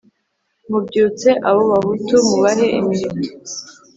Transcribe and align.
mubyutse 0.69 1.29
abo 1.47 1.61
bahutu 1.71 2.15
mubahe 2.27 2.65
imiheto 2.79 3.51